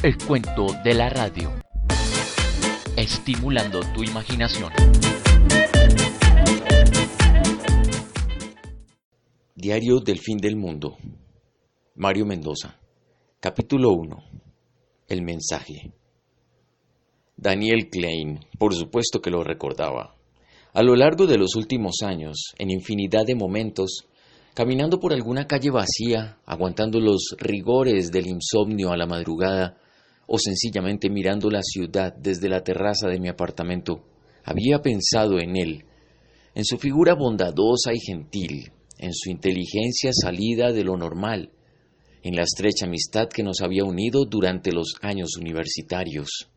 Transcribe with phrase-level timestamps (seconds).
[0.00, 1.50] El cuento de la radio.
[2.96, 4.72] Estimulando tu imaginación.
[9.56, 10.96] Diario del fin del mundo.
[11.96, 12.78] Mario Mendoza.
[13.40, 14.22] Capítulo 1.
[15.08, 15.90] El mensaje.
[17.36, 20.14] Daniel Klein, por supuesto que lo recordaba.
[20.74, 24.06] A lo largo de los últimos años, en infinidad de momentos,
[24.54, 29.76] caminando por alguna calle vacía, aguantando los rigores del insomnio a la madrugada,
[30.28, 34.04] o sencillamente mirando la ciudad desde la terraza de mi apartamento,
[34.44, 35.84] había pensado en él,
[36.54, 41.50] en su figura bondadosa y gentil, en su inteligencia salida de lo normal,
[42.22, 46.50] en la estrecha amistad que nos había unido durante los años universitarios.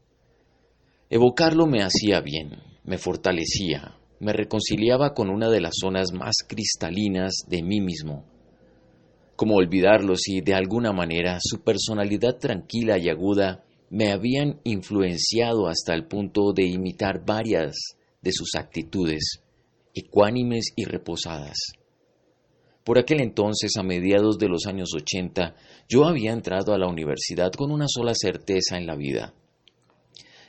[1.10, 7.46] Evocarlo me hacía bien, me fortalecía, me reconciliaba con una de las zonas más cristalinas
[7.48, 8.26] de mí mismo.
[9.42, 15.96] Como olvidarlo si de alguna manera su personalidad tranquila y aguda me habían influenciado hasta
[15.96, 17.76] el punto de imitar varias
[18.22, 19.42] de sus actitudes,
[19.96, 21.58] ecuánimes y reposadas.
[22.84, 25.56] Por aquel entonces, a mediados de los años ochenta,
[25.90, 29.34] yo había entrado a la universidad con una sola certeza en la vida,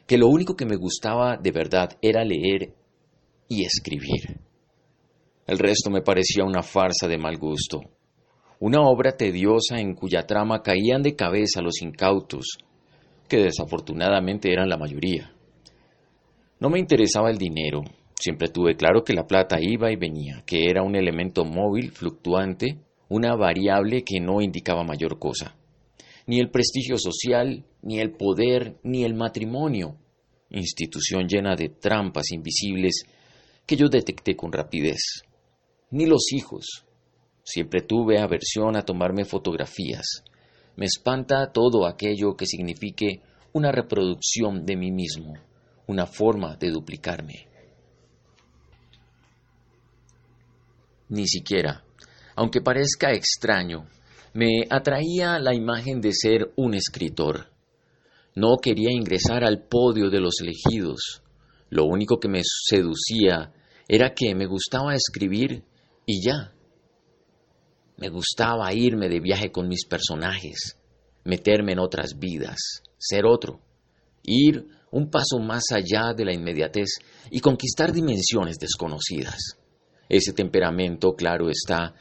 [0.07, 2.75] que lo único que me gustaba de verdad era leer
[3.49, 4.39] y escribir.
[5.47, 7.81] El resto me parecía una farsa de mal gusto,
[8.65, 12.59] una obra tediosa en cuya trama caían de cabeza los incautos,
[13.29, 15.33] que desafortunadamente eran la mayoría.
[16.61, 17.83] No me interesaba el dinero,
[18.15, 22.79] siempre tuve claro que la plata iba y venía, que era un elemento móvil, fluctuante,
[23.09, 25.57] una variable que no indicaba mayor cosa.
[26.29, 29.97] Ni el prestigio social, ni el poder, ni el matrimonio,
[30.51, 33.07] institución llena de trampas invisibles
[33.67, 35.25] que yo detecté con rapidez.
[35.91, 36.85] Ni los hijos.
[37.43, 40.25] Siempre tuve aversión a tomarme fotografías.
[40.77, 45.35] Me espanta todo aquello que signifique una reproducción de mí mismo,
[45.87, 47.49] una forma de duplicarme.
[51.09, 51.85] Ni siquiera,
[52.37, 53.87] aunque parezca extraño,
[54.33, 57.51] me atraía la imagen de ser un escritor.
[58.35, 61.23] No quería ingresar al podio de los elegidos,
[61.69, 63.53] lo único que me seducía
[63.89, 65.65] era que me gustaba escribir
[66.07, 66.53] y ya.
[68.03, 70.77] Me gustaba irme de viaje con mis personajes,
[71.23, 73.61] meterme en otras vidas, ser otro,
[74.25, 76.97] ir un paso más allá de la inmediatez
[77.31, 79.57] y conquistar dimensiones desconocidas.
[80.09, 81.95] Ese temperamento, claro está,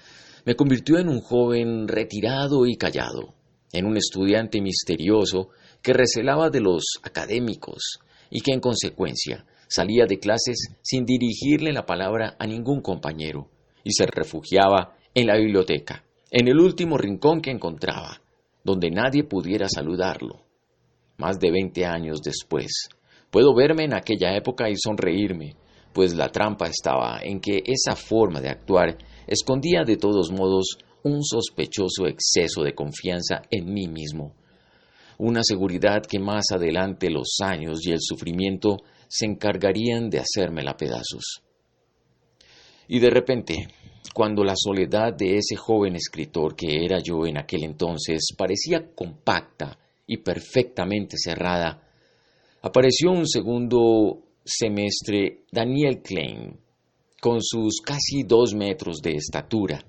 [0.43, 3.35] me convirtió en un joven retirado y callado,
[3.71, 5.49] en un estudiante misterioso
[5.83, 7.99] que recelaba de los académicos
[8.31, 13.51] y que en consecuencia salía de clases sin dirigirle la palabra a ningún compañero
[13.83, 18.21] y se refugiaba en la biblioteca, en el último rincón que encontraba,
[18.63, 20.39] donde nadie pudiera saludarlo.
[21.17, 22.87] Más de veinte años después,
[23.29, 25.55] puedo verme en aquella época y sonreírme,
[25.93, 31.23] pues la trampa estaba en que esa forma de actuar escondía de todos modos un
[31.23, 34.33] sospechoso exceso de confianza en mí mismo,
[35.17, 38.77] una seguridad que más adelante los años y el sufrimiento
[39.09, 41.43] se encargarían de hacérmela pedazos.
[42.93, 43.69] Y de repente,
[44.13, 49.79] cuando la soledad de ese joven escritor que era yo en aquel entonces parecía compacta
[50.05, 51.87] y perfectamente cerrada,
[52.61, 56.59] apareció un segundo semestre Daniel Klein,
[57.21, 59.81] con sus casi dos metros de estatura,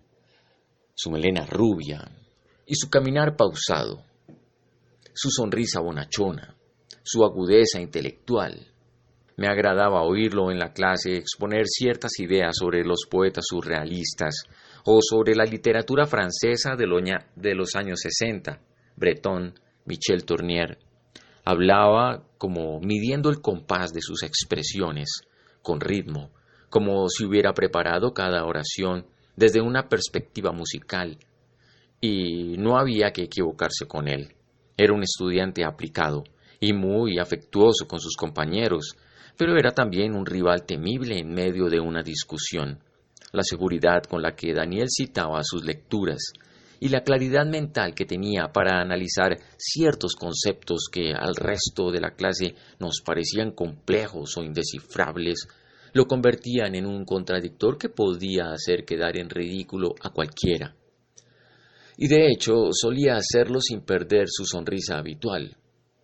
[0.95, 2.09] su melena rubia
[2.65, 4.05] y su caminar pausado,
[5.13, 6.57] su sonrisa bonachona,
[7.03, 8.72] su agudeza intelectual,
[9.37, 14.45] me agradaba oírlo en la clase exponer ciertas ideas sobre los poetas surrealistas
[14.85, 18.61] o sobre la literatura francesa de, los años 60,
[18.97, 19.55] Breton,
[19.87, 20.79] Michel Tournier.
[21.45, 25.23] Hablaba como midiendo el compás de sus expresiones,
[25.63, 26.31] con ritmo,
[26.69, 29.07] como si hubiera preparado cada oración
[29.37, 31.19] desde una perspectiva musical.
[32.01, 34.35] Y no había que equivocarse con él.
[34.77, 36.25] Era un estudiante aplicado
[36.59, 38.97] y muy afectuoso con sus compañeros,
[39.37, 42.79] pero era también un rival temible en medio de una discusión.
[43.33, 46.33] La seguridad con la que Daniel citaba sus lecturas
[46.81, 52.11] y la claridad mental que tenía para analizar ciertos conceptos que al resto de la
[52.11, 55.47] clase nos parecían complejos o indescifrables,
[55.93, 60.75] lo convertían en un contradictor que podía hacer quedar en ridículo a cualquiera.
[61.97, 65.57] Y de hecho solía hacerlo sin perder su sonrisa habitual,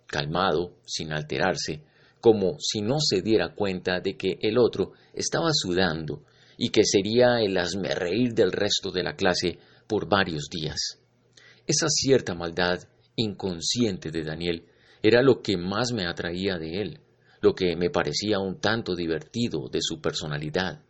[0.07, 1.83] calmado, sin alterarse,
[2.21, 6.25] como si no se diera cuenta de que el otro estaba sudando
[6.57, 7.57] y que sería el
[7.95, 11.01] reír del resto de la clase por varios días.
[11.67, 12.81] Esa cierta maldad
[13.17, 14.65] inconsciente de Daniel
[15.03, 17.01] era lo que más me atraía de él,
[17.41, 20.83] lo que me parecía un tanto divertido de su personalidad.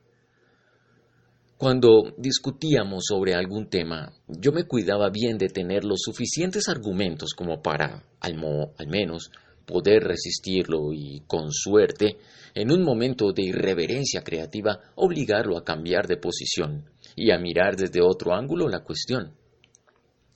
[1.59, 7.61] Cuando discutíamos sobre algún tema, yo me cuidaba bien de tener los suficientes argumentos como
[7.61, 8.37] para, al,
[8.79, 9.31] al menos,
[9.69, 12.17] poder resistirlo y, con suerte,
[12.55, 18.01] en un momento de irreverencia creativa, obligarlo a cambiar de posición y a mirar desde
[18.01, 19.35] otro ángulo la cuestión.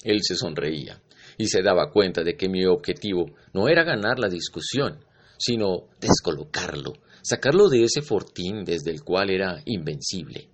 [0.04, 1.00] Él se sonreía
[1.38, 5.02] y se daba cuenta de que mi objetivo no era ganar la discusión,
[5.38, 6.92] sino descolocarlo,
[7.22, 10.50] sacarlo de ese fortín desde el cual era invencible.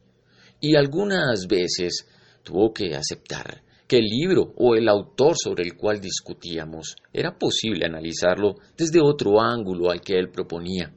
[0.60, 2.06] Y algunas veces
[2.44, 7.86] tuvo que aceptar que el libro o el autor sobre el cual discutíamos era posible
[7.86, 10.92] analizarlo desde otro ángulo al que él proponía.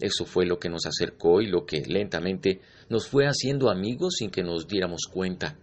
[0.00, 4.30] Eso fue lo que nos acercó y lo que lentamente nos fue haciendo amigos sin
[4.30, 5.58] que nos diéramos cuenta.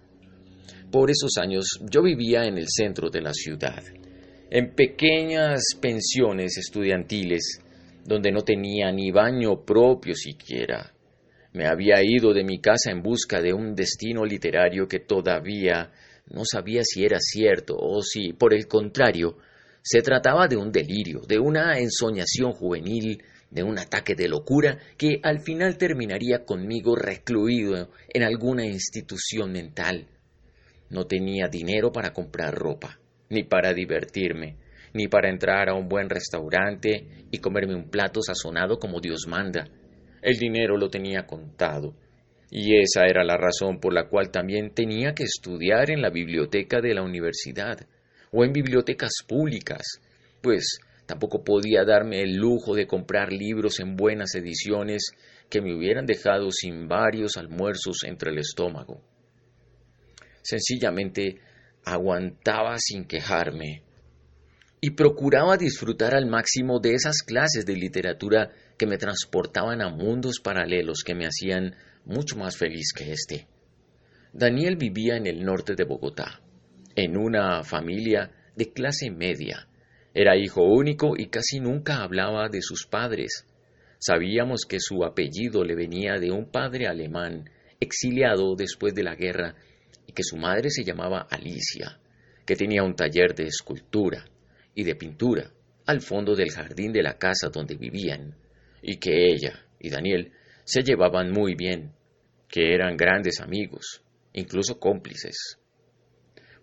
[0.92, 3.81] Por esos años yo vivía en el centro de la ciudad,
[4.52, 7.62] en pequeñas pensiones estudiantiles,
[8.06, 10.94] donde no tenía ni baño propio siquiera.
[11.54, 15.92] Me había ido de mi casa en busca de un destino literario que todavía
[16.29, 19.38] no sabía si era cierto o si, por el contrario,
[19.81, 25.19] se trataba de un delirio, de una ensoñación juvenil, de un ataque de locura que
[25.24, 30.07] al final terminaría conmigo recluido en alguna institución mental.
[30.89, 34.57] No tenía dinero para comprar ropa, ni para divertirme,
[34.94, 39.69] ni para entrar a un buen restaurante y comerme un plato sazonado como Dios manda.
[40.21, 41.95] El dinero lo tenía contado,
[42.50, 46.80] y esa era la razón por la cual también tenía que estudiar en la biblioteca
[46.80, 47.80] de la universidad
[48.32, 50.02] o en bibliotecas públicas,
[50.42, 55.12] pues tampoco podía darme el lujo de comprar libros en buenas ediciones
[55.50, 59.02] que me hubieran dejado sin varios almuerzos entre el estómago.
[60.42, 61.40] Sencillamente
[61.84, 63.84] aguantaba sin quejarme
[64.80, 70.40] y procuraba disfrutar al máximo de esas clases de literatura que me transportaban a mundos
[70.42, 71.76] paralelos que me hacían
[72.07, 73.48] mucho más feliz que este.
[74.33, 76.42] Daniel vivía en el norte de Bogotá,
[76.95, 79.68] en una familia de clase media.
[80.13, 83.45] Era hijo único y casi nunca hablaba de sus padres.
[84.00, 87.50] Sabíamos que su apellido le venía de un padre alemán
[87.80, 89.56] exiliado después de la guerra
[90.07, 92.00] y que su madre se llamaba Alicia,
[92.45, 94.25] que tenía un taller de escultura
[94.74, 95.51] y de pintura
[95.86, 98.36] al fondo del jardín de la casa donde vivían,
[98.81, 100.31] y que ella y Daniel
[100.63, 101.94] se llevaban muy bien
[102.48, 104.02] que eran grandes amigos,
[104.34, 105.58] incluso cómplices.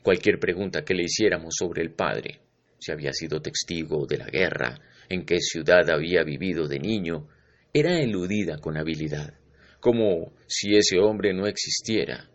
[0.03, 2.41] Cualquier pregunta que le hiciéramos sobre el padre,
[2.79, 4.79] si había sido testigo de la guerra,
[5.09, 7.29] en qué ciudad había vivido de niño,
[7.73, 9.35] era eludida con habilidad,
[9.81, 12.31] como si ese hombre no existiera,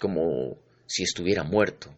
[0.00, 1.94] como si estuviera muerto.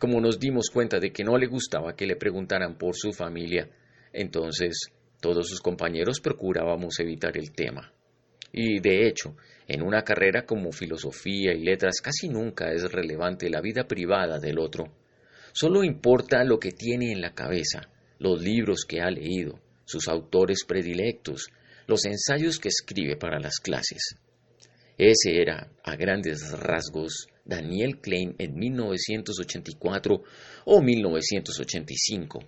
[0.00, 3.70] Como nos dimos cuenta de que no le gustaba que le preguntaran por su familia,
[4.12, 7.92] entonces todos sus compañeros procurábamos evitar el tema.
[8.56, 9.36] Y de hecho,
[9.66, 14.60] en una carrera como filosofía y letras casi nunca es relevante la vida privada del
[14.60, 14.92] otro.
[15.52, 17.88] Solo importa lo que tiene en la cabeza,
[18.20, 21.48] los libros que ha leído, sus autores predilectos,
[21.88, 24.14] los ensayos que escribe para las clases.
[24.96, 30.22] Ese era, a grandes rasgos, Daniel Klein en 1984
[30.66, 32.38] o 1985.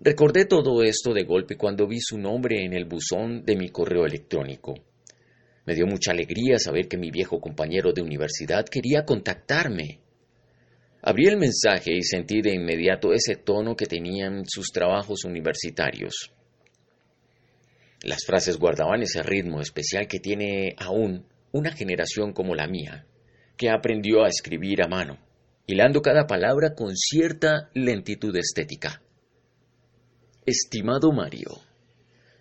[0.00, 4.04] Recordé todo esto de golpe cuando vi su nombre en el buzón de mi correo
[4.04, 4.74] electrónico.
[5.64, 10.00] Me dio mucha alegría saber que mi viejo compañero de universidad quería contactarme.
[11.00, 16.32] Abrí el mensaje y sentí de inmediato ese tono que tenían sus trabajos universitarios.
[18.02, 23.06] Las frases guardaban ese ritmo especial que tiene aún una generación como la mía,
[23.56, 25.18] que aprendió a escribir a mano,
[25.66, 29.02] hilando cada palabra con cierta lentitud estética.
[30.48, 31.58] Estimado Mario,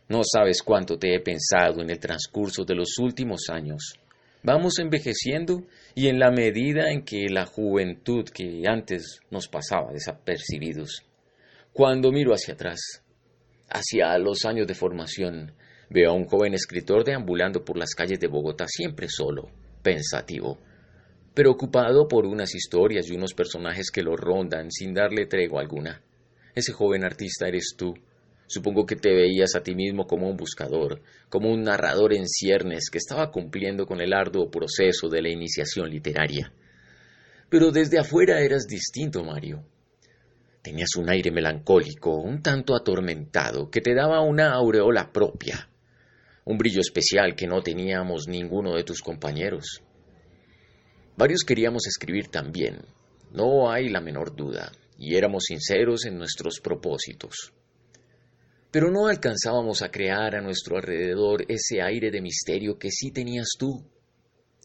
[0.10, 3.96] no sabes cuánto te he pensado en el transcurso de los últimos años.
[4.44, 5.64] Vamos envejeciendo
[5.96, 11.02] y en la medida en que la juventud que antes nos pasaba desapercibidos.
[11.74, 12.80] Cuando miro hacia atrás,
[13.72, 15.54] hacia los años de formación,
[15.90, 19.50] veo a un joven escritor deambulando por las calles de Bogotá siempre solo,
[19.82, 20.60] pensativo,
[21.34, 26.04] preocupado por unas historias y unos personajes que lo rondan sin darle tregua alguna.
[26.56, 27.94] Ese joven artista eres tú,
[28.48, 32.90] Supongo que te veías a ti mismo como un buscador, como un narrador en ciernes
[32.92, 36.54] que estaba cumpliendo con el arduo proceso de la iniciación literaria.
[37.50, 39.66] Pero desde afuera eras distinto, Mario.
[40.62, 45.70] Tenías un aire melancólico, un tanto atormentado, que te daba una aureola propia,
[46.44, 49.82] un brillo especial que no teníamos ninguno de tus compañeros.
[51.18, 52.82] Varios queríamos escribir también,
[53.32, 57.54] no hay la menor duda, y éramos sinceros en nuestros propósitos.
[58.72, 63.50] Pero no alcanzábamos a crear a nuestro alrededor ese aire de misterio que sí tenías
[63.58, 63.86] tú.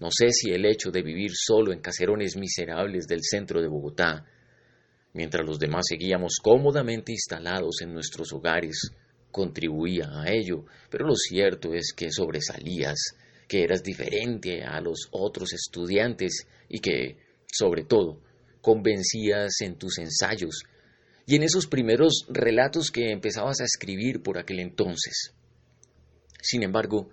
[0.00, 4.26] No sé si el hecho de vivir solo en caserones miserables del centro de Bogotá,
[5.12, 8.90] mientras los demás seguíamos cómodamente instalados en nuestros hogares,
[9.30, 12.98] contribuía a ello, pero lo cierto es que sobresalías,
[13.46, 18.20] que eras diferente a los otros estudiantes y que, sobre todo,
[18.60, 20.62] convencías en tus ensayos
[21.26, 25.32] y en esos primeros relatos que empezabas a escribir por aquel entonces.
[26.42, 27.10] Sin embargo,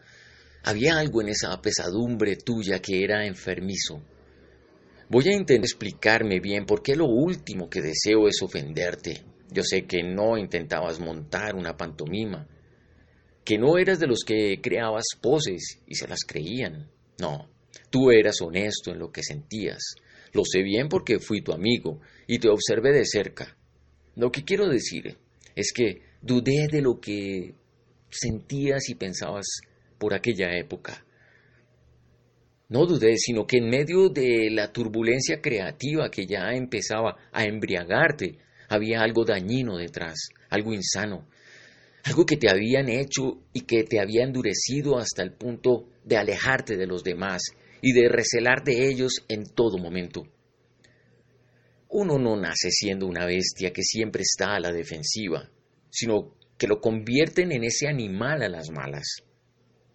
[0.63, 4.01] había algo en esa pesadumbre tuya que era enfermizo.
[5.09, 9.23] Voy a intentar explicarme bien por qué lo último que deseo es ofenderte.
[9.51, 12.47] Yo sé que no intentabas montar una pantomima,
[13.45, 16.89] que no eras de los que creabas poses y se las creían.
[17.19, 17.47] No,
[17.89, 19.95] tú eras honesto en lo que sentías.
[20.33, 23.57] Lo sé bien porque fui tu amigo y te observé de cerca.
[24.15, 25.17] Lo que quiero decir
[25.55, 27.55] es que dudé de lo que
[28.09, 29.45] sentías y pensabas
[29.97, 31.05] por aquella época.
[32.69, 38.39] No dudé, sino que en medio de la turbulencia creativa que ya empezaba a embriagarte,
[38.67, 41.27] había algo dañino detrás, algo insano,
[42.03, 46.75] algo que te habían hecho y que te había endurecido hasta el punto de alejarte
[46.75, 47.41] de los demás
[47.87, 50.23] y de recelar de ellos en todo momento.
[51.87, 55.49] Uno no nace siendo una bestia que siempre está a la defensiva,
[55.89, 59.07] sino que lo convierten en ese animal a las malas.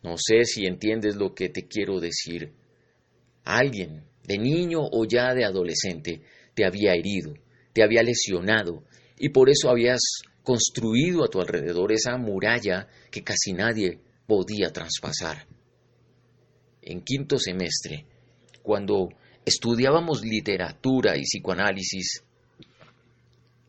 [0.03, 2.55] No sé si entiendes lo que te quiero decir.
[3.45, 6.23] Alguien, de niño o ya de adolescente,
[6.55, 7.35] te había herido,
[7.75, 8.85] te había lesionado,
[9.19, 10.01] y por eso habías
[10.43, 15.47] construido a tu alrededor esa muralla que casi nadie podía traspasar.
[16.83, 18.05] En quinto semestre,
[18.63, 19.09] cuando
[19.45, 22.23] estudiábamos literatura y psicoanálisis,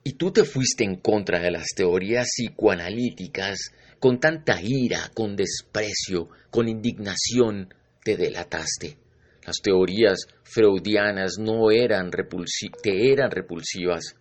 [0.03, 6.29] y tú te fuiste en contra de las teorías psicoanalíticas con tanta ira, con desprecio,
[6.50, 8.98] con indignación, te delataste.
[9.46, 14.15] Las teorías freudianas no eran te eran repulsivas.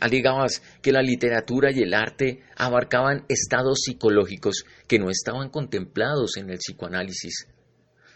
[0.00, 6.50] Alegabas que la literatura y el arte abarcaban estados psicológicos que no estaban contemplados en
[6.50, 7.48] el psicoanálisis.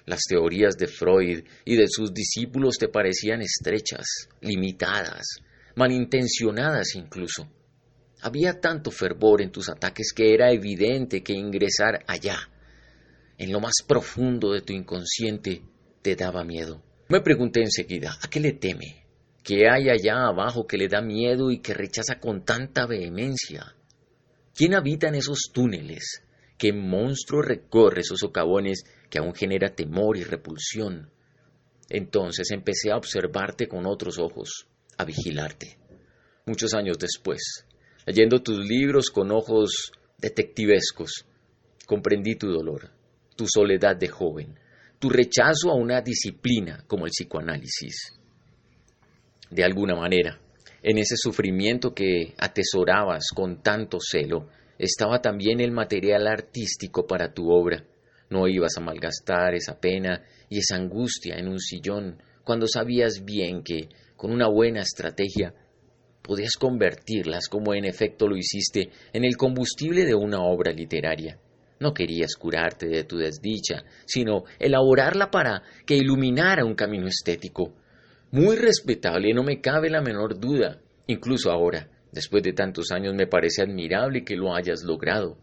[0.07, 5.39] Las teorías de Freud y de sus discípulos te parecían estrechas, limitadas,
[5.75, 7.49] malintencionadas incluso.
[8.21, 12.49] Había tanto fervor en tus ataques que era evidente que ingresar allá,
[13.39, 15.63] en lo más profundo de tu inconsciente,
[16.03, 16.81] te daba miedo.
[17.09, 19.02] Me pregunté enseguida, ¿a qué le teme?
[19.43, 23.75] ¿Qué hay allá abajo que le da miedo y que rechaza con tanta vehemencia?
[24.55, 26.23] ¿Quién habita en esos túneles?
[26.57, 31.11] ¿Qué monstruo recorre esos socavones que aún genera temor y repulsión?
[31.89, 35.77] Entonces empecé a observarte con otros ojos, a vigilarte.
[36.47, 37.67] Muchos años después,
[38.07, 41.27] leyendo tus libros con ojos detectivescos,
[41.85, 42.91] comprendí tu dolor,
[43.35, 44.57] tu soledad de joven,
[45.01, 48.22] tu rechazo a una disciplina como el psicoanálisis.
[49.53, 50.41] De alguna manera,
[50.83, 57.51] en ese sufrimiento que atesorabas con tanto celo, estaba también el material artístico para tu
[57.51, 57.85] obra.
[58.31, 63.63] No ibas a malgastar esa pena y esa angustia en un sillón cuando sabías bien
[63.63, 65.53] que, con una buena estrategia,
[66.23, 71.39] podías convertirlas, como en efecto lo hiciste, en el combustible de una obra literaria.
[71.79, 77.75] No querías curarte de tu desdicha, sino elaborarla para que iluminara un camino estético.
[78.33, 81.91] Muy respetable, no me cabe la menor duda, incluso ahora.
[82.13, 85.37] Después de tantos años me parece admirable que lo hayas logrado.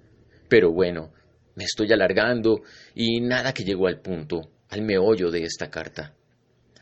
[0.49, 1.13] Pero bueno,
[1.55, 2.61] me estoy alargando
[2.95, 6.15] y nada que llegó al punto, al meollo de esta carta.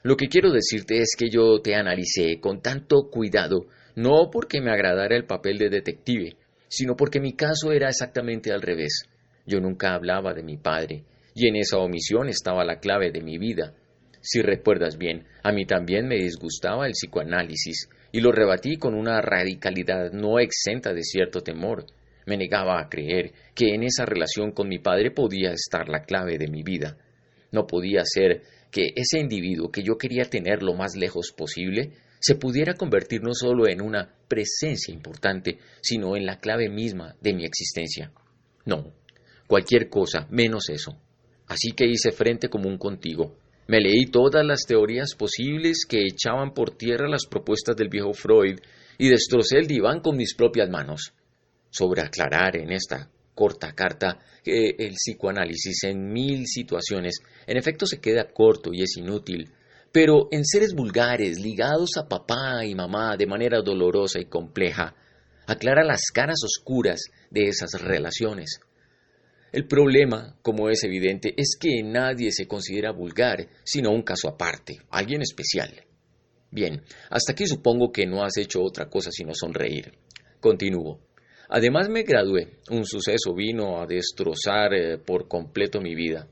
[0.02, 4.72] Lo que quiero decirte es que yo te analicé con tanto cuidado, no porque me
[4.72, 6.38] agradara el papel de detective,
[6.70, 9.10] sino porque mi caso era exactamente al revés.
[9.46, 11.04] Yo nunca hablaba de mi padre,
[11.36, 13.74] y en esa omisión estaba la clave de mi vida.
[14.30, 19.22] Si recuerdas bien, a mí también me disgustaba el psicoanálisis, y lo rebatí con una
[19.22, 21.86] radicalidad no exenta de cierto temor.
[22.26, 26.38] Me negaba a creer que en esa relación con mi padre podía estar la clave
[26.38, 26.98] de mi vida.
[27.54, 32.36] No podía ser que ese individuo que yo quería tener lo más lejos posible se
[32.36, 37.46] pudiera convertir no solo en una presencia importante, sino en la clave misma de mi
[37.46, 38.12] existencia.
[38.66, 38.92] No,
[39.48, 41.00] cualquier cosa menos eso.
[41.48, 46.72] Así que hice frente común contigo, me leí todas las teorías posibles que echaban por
[46.72, 48.60] tierra las propuestas del viejo Freud
[48.98, 51.14] y destrocé el diván con mis propias manos.
[51.70, 58.00] Sobre aclarar en esta corta carta que el psicoanálisis en mil situaciones en efecto se
[58.00, 59.52] queda corto y es inútil,
[59.92, 64.96] pero en seres vulgares, ligados a papá y mamá de manera dolorosa y compleja,
[65.46, 68.60] aclara las caras oscuras de esas relaciones.
[69.52, 74.78] El problema, como es evidente, es que nadie se considera vulgar, sino un caso aparte,
[74.90, 75.86] alguien especial.
[76.52, 79.94] Bien, hasta aquí supongo que no has hecho otra cosa sino sonreír.
[80.40, 81.00] Continúo.
[81.50, 82.58] Además me gradué.
[82.70, 86.28] Un suceso vino a destrozar eh, por completo mi vida.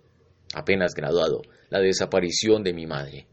[0.54, 3.28] Apenas graduado, la desaparición de mi madre.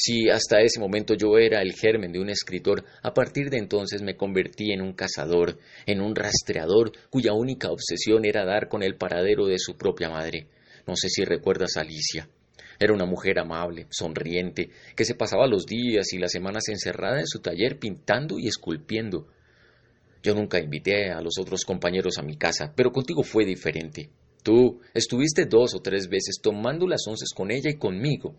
[0.00, 4.00] Si hasta ese momento yo era el germen de un escritor, a partir de entonces
[4.00, 8.94] me convertí en un cazador, en un rastreador cuya única obsesión era dar con el
[8.94, 10.46] paradero de su propia madre.
[10.86, 12.28] No sé si recuerdas a Alicia.
[12.78, 17.26] Era una mujer amable, sonriente, que se pasaba los días y las semanas encerrada en
[17.26, 19.26] su taller pintando y esculpiendo.
[20.22, 24.10] Yo nunca invité a los otros compañeros a mi casa, pero contigo fue diferente.
[24.44, 28.36] Tú estuviste dos o tres veces tomando las onces con ella y conmigo,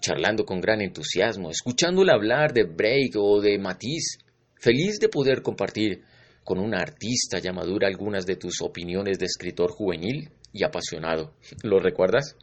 [0.00, 4.18] charlando con gran entusiasmo, escuchándola hablar de Break o de Matisse,
[4.56, 6.02] feliz de poder compartir
[6.44, 11.34] con una artista ya madura algunas de tus opiniones de escritor juvenil y apasionado.
[11.62, 12.36] ¿Lo recuerdas?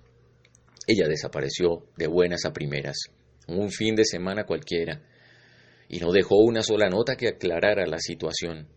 [0.87, 2.97] Ella desapareció de buenas a primeras,
[3.47, 5.01] un fin de semana cualquiera,
[5.87, 8.67] y no dejó una sola nota que aclarara la situación.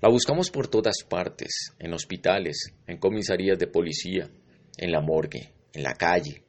[0.00, 4.30] La buscamos por todas partes, en hospitales, en comisarías de policía,
[4.78, 6.44] en la morgue, en la calle,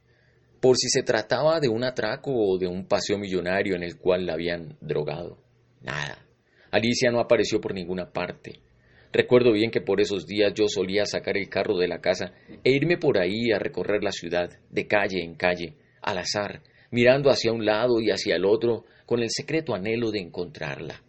[0.62, 4.27] por si se trataba de un atraco o de un paseo millonario en el cual
[4.27, 5.39] la habían drogado.
[5.82, 6.24] Nada.
[6.70, 8.60] Alicia no apareció por ninguna parte.
[9.12, 12.32] Recuerdo bien que por esos días yo solía sacar el carro de la casa
[12.63, 17.32] e irme por ahí a recorrer la ciudad, de calle en calle, al azar, mirando
[17.32, 21.01] hacia un lado y hacia el otro, con el secreto anhelo de encontrarla.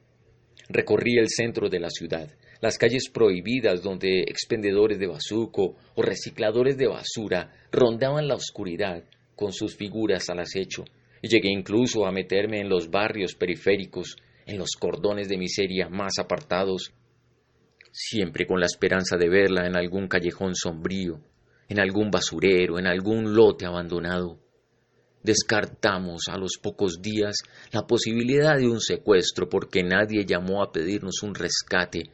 [0.71, 2.29] Recorrí el centro de la ciudad,
[2.63, 9.05] las calles prohibidas donde expendedores de bazuco o recicladores de basura rondaban la oscuridad
[9.37, 10.85] con sus figuras al acecho,
[11.21, 16.19] y llegué incluso a meterme en los barrios periféricos, en los cordones de miseria más
[16.19, 16.93] apartados,
[17.93, 21.21] siempre con la esperanza de verla en algún callejón sombrío,
[21.69, 24.39] en algún basurero, en algún lote abandonado.
[25.23, 27.37] Descartamos a los pocos días
[27.71, 32.11] la posibilidad de un secuestro porque nadie llamó a pedirnos un rescate,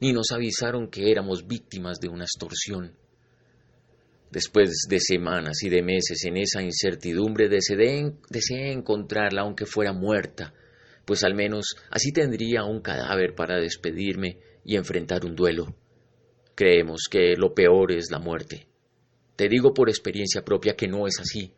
[0.00, 2.96] ni nos avisaron que éramos víctimas de una extorsión.
[4.30, 10.52] Después de semanas y de meses en esa incertidumbre deseé, encontrarla aunque fuera muerta,
[11.04, 15.74] pues al menos así tendría un cadáver para despedirme y enfrentar un duelo.
[16.54, 18.66] Creemos que lo peor es la muerte.
[19.36, 21.52] Te digo por experiencia propia que no es así.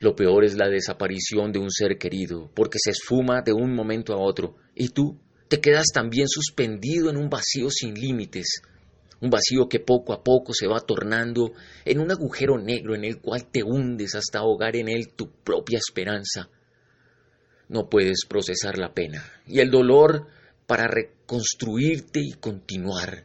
[0.00, 4.12] Lo peor es la desaparición de un ser querido, porque se esfuma de un momento
[4.12, 8.60] a otro, y tú te quedas también suspendido en un vacío sin límites,
[9.20, 11.52] un vacío que poco a poco se va tornando
[11.84, 15.78] en un agujero negro en el cual te hundes hasta ahogar en él tu propia
[15.78, 16.50] esperanza.
[17.68, 20.26] No puedes procesar la pena y el dolor
[20.66, 23.24] para reconstruirte y continuar.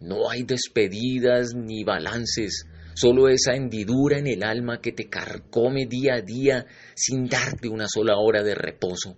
[0.00, 6.14] No hay despedidas ni balances, solo esa hendidura en el alma que te carcome día
[6.14, 9.16] a día sin darte una sola hora de reposo.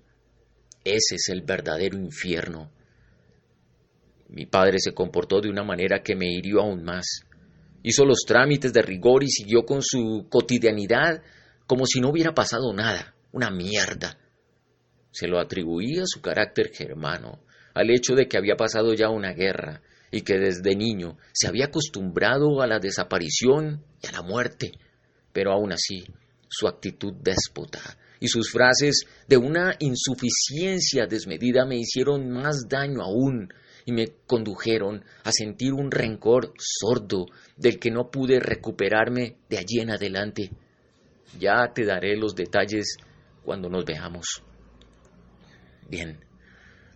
[0.85, 2.71] Ese es el verdadero infierno.
[4.29, 7.23] Mi padre se comportó de una manera que me hirió aún más.
[7.83, 11.23] Hizo los trámites de rigor y siguió con su cotidianidad
[11.67, 14.19] como si no hubiera pasado nada, una mierda.
[15.11, 17.41] Se lo atribuía a su carácter germano,
[17.75, 21.67] al hecho de que había pasado ya una guerra y que desde niño se había
[21.67, 24.73] acostumbrado a la desaparición y a la muerte.
[25.33, 26.05] Pero aún así,
[26.49, 27.81] su actitud déspota
[28.21, 33.53] y sus frases de una insuficiencia desmedida me hicieron más daño aún
[33.87, 39.81] y me condujeron a sentir un rencor sordo del que no pude recuperarme de allí
[39.81, 40.51] en adelante.
[41.39, 42.97] Ya te daré los detalles
[43.45, 44.43] cuando nos veamos.
[45.89, 46.19] Bien,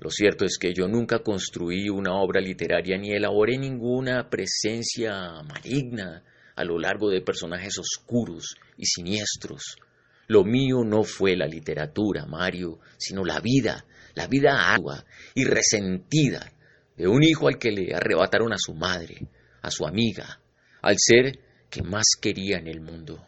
[0.01, 6.23] lo cierto es que yo nunca construí una obra literaria ni elaboré ninguna presencia maligna
[6.57, 9.77] a lo largo de personajes oscuros y siniestros.
[10.27, 16.53] Lo mío no fue la literatura, Mario, sino la vida, la vida agua y resentida
[16.99, 19.29] de un hijo al que le arrebataron a su madre,
[19.63, 20.41] a su amiga,
[20.83, 21.39] al ser
[21.71, 23.25] que más quería en el mundo.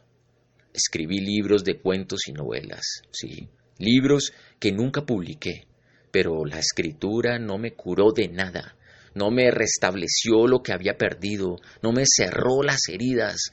[0.75, 5.67] Escribí libros de cuentos y novelas, sí, libros que nunca publiqué,
[6.11, 8.77] pero la escritura no me curó de nada,
[9.15, 13.53] no me restableció lo que había perdido, no me cerró las heridas,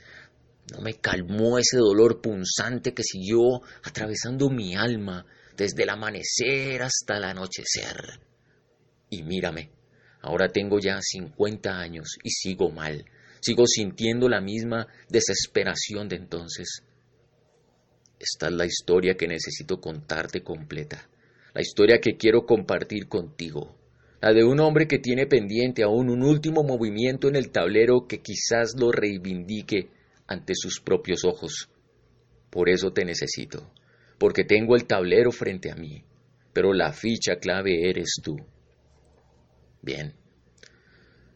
[0.74, 5.26] no me calmó ese dolor punzante que siguió atravesando mi alma
[5.56, 8.20] desde el amanecer hasta el anochecer.
[9.10, 9.72] Y mírame,
[10.22, 13.06] Ahora tengo ya 50 años y sigo mal.
[13.40, 16.84] Sigo sintiendo la misma desesperación de entonces.
[18.20, 21.08] Esta es la historia que necesito contarte completa,
[21.54, 23.76] la historia que quiero compartir contigo,
[24.22, 28.20] la de un hombre que tiene pendiente aún un último movimiento en el tablero que
[28.20, 29.92] quizás lo reivindique
[30.26, 31.70] ante sus propios ojos.
[32.50, 33.72] Por eso te necesito,
[34.18, 36.04] porque tengo el tablero frente a mí,
[36.54, 38.36] pero la ficha clave eres tú.
[39.82, 40.14] Bien,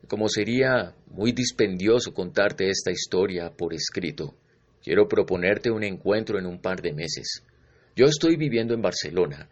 [0.08, 4.36] como sería muy dispendioso contarte esta historia por escrito,
[4.84, 7.46] quiero proponerte un encuentro en un par de meses.
[7.96, 9.48] Yo estoy viviendo en Barcelona,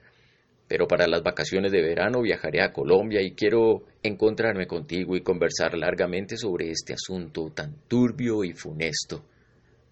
[0.67, 5.77] pero para las vacaciones de verano viajaré a Colombia y quiero encontrarme contigo y conversar
[5.77, 9.23] largamente sobre este asunto tan turbio y funesto.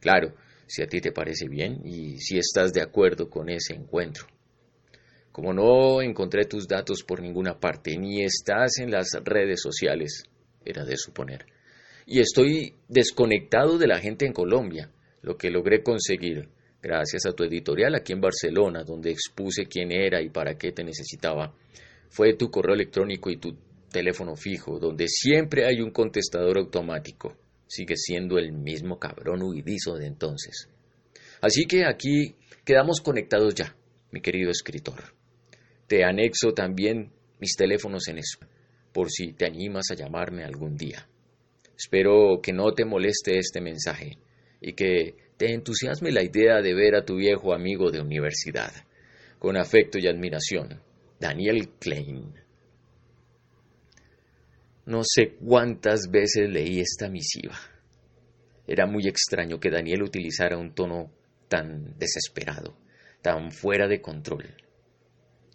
[0.01, 0.33] Claro,
[0.67, 4.27] si a ti te parece bien y si estás de acuerdo con ese encuentro.
[5.37, 10.23] Como no encontré tus datos por ninguna parte, ni estás en las redes sociales,
[10.65, 11.45] era de suponer,
[12.07, 14.89] y estoy desconectado de la gente en Colombia,
[15.21, 16.49] lo que logré conseguir
[16.81, 20.83] gracias a tu editorial aquí en Barcelona, donde expuse quién era y para qué te
[20.83, 21.53] necesitaba,
[22.09, 23.55] fue tu correo electrónico y tu
[23.91, 27.37] teléfono fijo, donde siempre hay un contestador automático.
[27.67, 30.67] Sigue siendo el mismo cabrón huidizo de entonces.
[31.41, 32.33] Así que aquí
[32.65, 33.75] quedamos conectados ya,
[34.11, 35.15] mi querido escritor.
[35.87, 38.39] Te anexo también mis teléfonos en eso,
[38.91, 41.07] por si te animas a llamarme algún día.
[41.77, 44.17] Espero que no te moleste este mensaje
[44.59, 48.71] y que te entusiasme la idea de ver a tu viejo amigo de universidad.
[49.39, 50.81] Con afecto y admiración,
[51.19, 52.33] Daniel Klein.
[54.87, 57.55] No sé cuántas veces leí esta misiva.
[58.65, 61.11] Era muy extraño que Daniel utilizara un tono
[61.47, 62.75] tan desesperado,
[63.21, 64.55] tan fuera de control.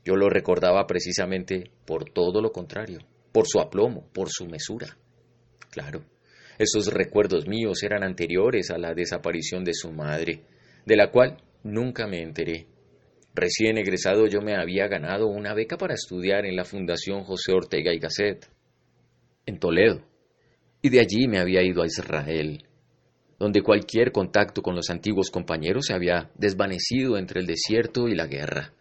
[0.04, 3.00] Yo lo recordaba precisamente por todo lo contrario,
[3.32, 4.96] por su aplomo, por su mesura.
[5.70, 6.04] Claro,
[6.58, 10.42] esos recuerdos míos eran anteriores a la desaparición de su madre,
[10.84, 12.66] de la cual nunca me enteré.
[13.34, 17.94] Recién egresado yo me había ganado una beca para estudiar en la Fundación José Ortega
[17.94, 18.50] y Gasset,
[19.46, 20.02] en Toledo,
[20.82, 22.64] y de allí me había ido a Israel,
[23.38, 28.26] donde cualquier contacto con los antiguos compañeros se había desvanecido entre el desierto y la
[28.26, 28.74] guerra.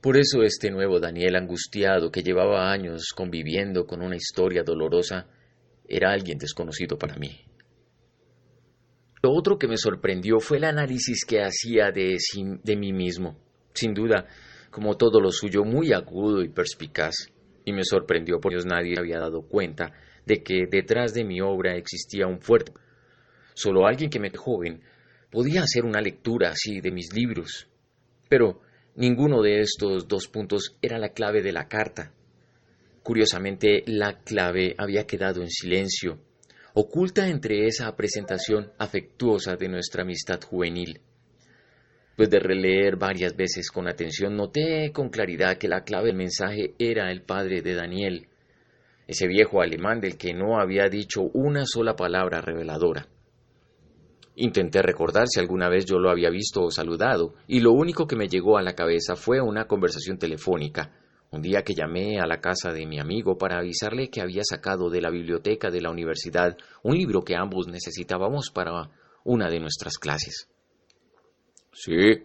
[0.00, 5.26] Por eso este nuevo Daniel angustiado, que llevaba años conviviendo con una historia dolorosa,
[5.86, 7.44] era alguien desconocido para mí.
[9.22, 12.16] Lo otro que me sorprendió fue el análisis que hacía de,
[12.64, 13.38] de mí mismo.
[13.74, 14.26] Sin duda,
[14.70, 17.14] como todo lo suyo, muy agudo y perspicaz.
[17.66, 19.92] Y me sorprendió porque nadie había dado cuenta
[20.24, 22.72] de que detrás de mi obra existía un fuerte.
[23.52, 24.80] Solo alguien que me joven
[25.30, 27.68] podía hacer una lectura así de mis libros.
[28.30, 28.62] Pero
[29.00, 32.12] ninguno de estos dos puntos era la clave de la carta.
[33.02, 36.18] Curiosamente, la clave había quedado en silencio,
[36.74, 41.00] oculta entre esa presentación afectuosa de nuestra amistad juvenil.
[42.08, 46.74] Después de releer varias veces con atención, noté con claridad que la clave del mensaje
[46.78, 48.28] era el padre de Daniel,
[49.06, 53.08] ese viejo alemán del que no había dicho una sola palabra reveladora.
[54.42, 58.16] Intenté recordar si alguna vez yo lo había visto o saludado, y lo único que
[58.16, 60.96] me llegó a la cabeza fue una conversación telefónica,
[61.30, 64.88] un día que llamé a la casa de mi amigo para avisarle que había sacado
[64.88, 68.90] de la biblioteca de la universidad un libro que ambos necesitábamos para
[69.24, 70.48] una de nuestras clases.
[71.74, 72.24] Sí,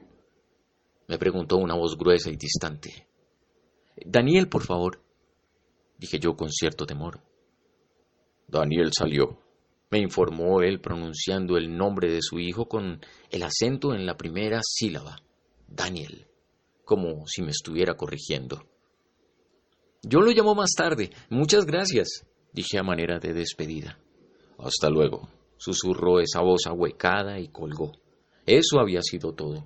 [1.09, 3.09] me preguntó una voz gruesa y distante.
[4.05, 5.01] Daniel, por favor,
[5.97, 7.19] dije yo con cierto temor.
[8.47, 9.37] Daniel salió,
[9.91, 14.59] me informó él pronunciando el nombre de su hijo con el acento en la primera
[14.63, 15.17] sílaba,
[15.67, 16.27] Daniel,
[16.83, 18.65] como si me estuviera corrigiendo.
[20.01, 21.09] Yo lo llamo más tarde.
[21.29, 23.99] Muchas gracias, dije a manera de despedida.
[24.57, 27.91] Hasta luego, susurró esa voz ahuecada y colgó.
[28.45, 29.65] Eso había sido todo.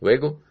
[0.00, 0.42] Luego,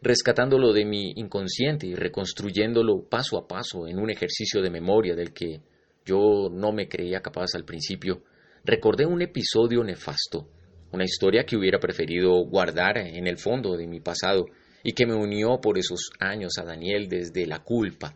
[0.00, 5.32] rescatándolo de mi inconsciente y reconstruyéndolo paso a paso en un ejercicio de memoria del
[5.32, 5.62] que
[6.04, 8.22] yo no me creía capaz al principio,
[8.64, 10.48] recordé un episodio nefasto,
[10.92, 14.46] una historia que hubiera preferido guardar en el fondo de mi pasado
[14.84, 18.14] y que me unió por esos años a Daniel desde la culpa,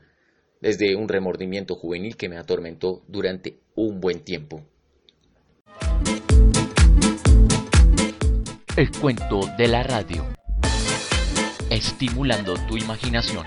[0.60, 4.64] desde un remordimiento juvenil que me atormentó durante un buen tiempo.
[8.76, 10.26] El cuento de la radio,
[11.70, 13.46] estimulando tu imaginación.